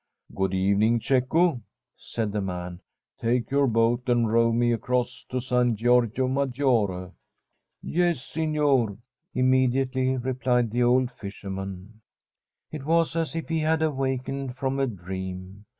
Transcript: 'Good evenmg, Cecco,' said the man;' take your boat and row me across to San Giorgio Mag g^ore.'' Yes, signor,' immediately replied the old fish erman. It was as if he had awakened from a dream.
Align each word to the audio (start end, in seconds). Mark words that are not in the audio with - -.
'Good 0.35 0.53
evenmg, 0.53 1.03
Cecco,' 1.03 1.61
said 1.95 2.31
the 2.31 2.41
man;' 2.41 2.79
take 3.21 3.51
your 3.51 3.67
boat 3.67 4.09
and 4.09 4.33
row 4.33 4.51
me 4.51 4.71
across 4.71 5.23
to 5.29 5.39
San 5.39 5.75
Giorgio 5.75 6.27
Mag 6.27 6.53
g^ore.'' 6.53 7.11
Yes, 7.83 8.23
signor,' 8.25 8.97
immediately 9.35 10.17
replied 10.17 10.71
the 10.71 10.81
old 10.81 11.11
fish 11.11 11.45
erman. 11.45 12.01
It 12.71 12.83
was 12.83 13.15
as 13.15 13.35
if 13.35 13.47
he 13.47 13.59
had 13.59 13.83
awakened 13.83 14.57
from 14.57 14.79
a 14.79 14.87
dream. 14.87 15.65